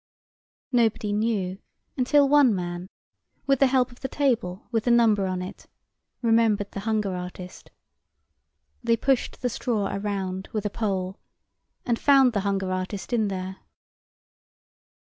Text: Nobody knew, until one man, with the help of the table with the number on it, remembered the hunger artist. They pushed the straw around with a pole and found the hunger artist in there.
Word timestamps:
Nobody 0.71 1.13
knew, 1.13 1.59
until 1.95 2.27
one 2.27 2.55
man, 2.55 2.87
with 3.45 3.59
the 3.59 3.67
help 3.67 3.91
of 3.91 3.99
the 3.99 4.07
table 4.07 4.67
with 4.71 4.85
the 4.85 4.89
number 4.89 5.27
on 5.27 5.43
it, 5.43 5.67
remembered 6.23 6.71
the 6.71 6.79
hunger 6.89 7.13
artist. 7.15 7.69
They 8.83 8.97
pushed 8.97 9.43
the 9.43 9.49
straw 9.49 9.95
around 9.95 10.49
with 10.53 10.65
a 10.65 10.71
pole 10.71 11.19
and 11.85 11.99
found 11.99 12.33
the 12.33 12.39
hunger 12.39 12.71
artist 12.71 13.13
in 13.13 13.27
there. 13.27 13.57